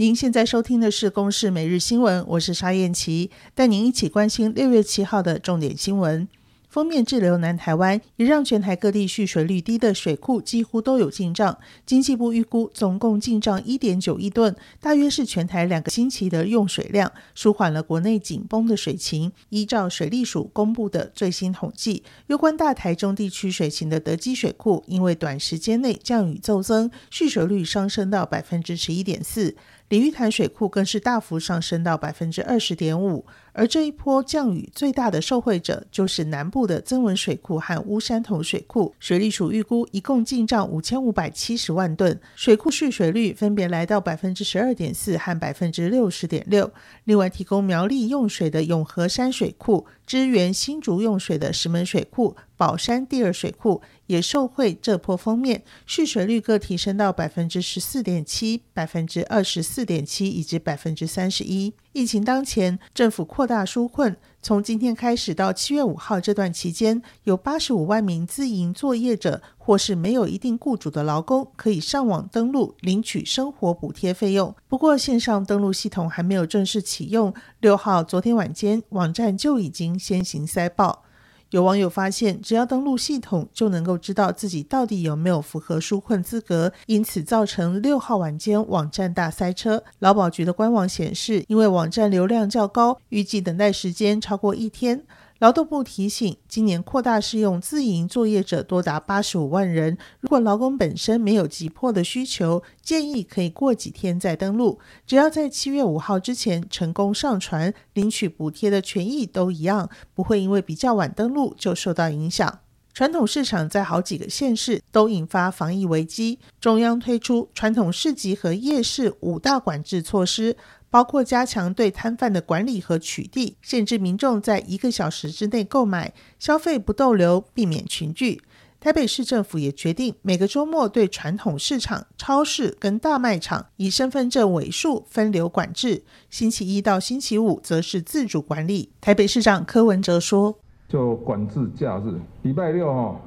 [0.00, 6.26] 您现在收听的是《公视每日新闻》，我是沙燕琪，带您一起关心六月七号的重点新闻。
[6.70, 11.58] 封面滞留南台湾，也让全台各地蓄水率低的水库几乎都有进账。
[11.84, 19.30] 经济部预估，总共进账一点九亿吨，大约是全台两个星期的用水量，舒缓了国内紧绷的水情。
[19.50, 29.54] 依照水利署公布的最新统计，攸关大台中地区水情的德基水库，因为短时间内降雨骤增，蓄水率上升到百分之十一点四。
[29.90, 38.94] 鲤鱼潭水库更是大幅上升到百分之二十点五，而这一波降雨最大的受惠者就是南部的曾文水库和乌山头水库。
[38.98, 46.72] 水利署预估一共进账五千五百七十万吨，水库蓄水率分别来到百分之十二点四和百分之六十点六。
[47.04, 52.36] 另外，提供苗栗用水的永和山水库，支援新竹用水的石门水库。
[52.56, 61.72] 宝山第二水库也受惠这波锋面，蓄水率各提升到百分之十四点七、百分之二十四点七以及百分之三十一。
[61.92, 74.54] 疫情当前，政府扩大纾困，从今天开始到七月五号这段期间，有八十五万名自营作业者或是没有一定雇主的劳工可以上网登录领取生活补贴费用。
[74.68, 81.02] 不过，线上登录系统还没有正式启用，六号昨天晚间网站就已经先行塞爆。
[81.50, 89.82] 有网友发现，只要登录系统就能够知道自己到底有没有符合纾困资格，因此造成六号晚间网站大塞车。
[89.98, 95.02] 劳保局的官网显示，因为网站流量较高，预计等待时间超过一天。
[95.40, 99.96] 劳动部提醒，今年扩大适用自营作业者多达八十五万人。
[100.20, 104.78] 如果劳工本身没有急迫的需求，建议可以过几天再登录。
[105.06, 112.58] 只要在七月五号之前成功上传，领取补贴的权益都一样，不会因为比较晚登录就受到影响。
[112.92, 120.54] 传统市场在好几个县市都引发防疫危机，中央推出传统市集和夜市五大管制措施。
[120.90, 128.42] 包括加强对摊贩的管理和取缔，限制民众在一个小时之内购买，消费不逗留，避免群聚。
[128.80, 138.90] 台北市政府也决定每个周末对传统市场、超市跟大卖场以身份证尾数分流管制，星期一到星期五则是自主管理。
[139.00, 140.58] 台北市长柯文哲说
[140.88, 143.20] ：“就管制假日，礼拜六哈，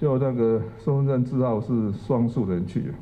[0.00, 2.94] 就那个身份证字号是双数人去。”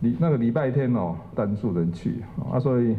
[0.00, 2.96] 礼那个礼拜天哦，单数人去啊，所以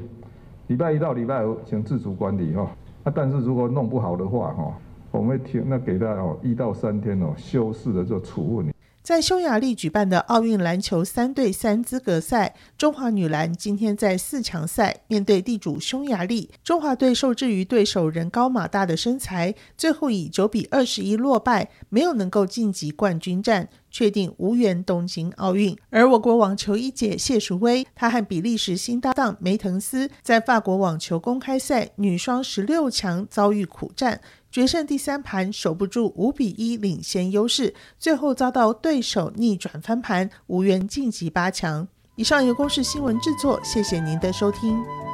[0.67, 2.69] 礼拜一到礼拜五请自主管理哈。
[3.03, 4.73] 啊，但是如果弄不好的话哈，
[5.11, 8.73] 我们会听那给他哦一到三天哦休市的这处分。
[9.01, 25.77] 在匈牙利举办的奥运篮球三对三资格赛，中华女篮今天在四强赛面对地主匈牙利，中华队受制于对手人高马大的身材，最后以九比二十一落败，没有能够晋级冠军战，确定无缘东京奥运。
[25.89, 34.21] 而我国网球一姐谢淑薇，她和比利时新搭档梅滕斯在法国网球公开赛女双十六强遭遇苦战。
[34.49, 41.87] 决胜第三盘守不住五比一领先优势，最后遭到对手逆转翻盘，无缘晋级八强。
[42.15, 45.06] 以上由公式新闻制作，谢谢您的收听。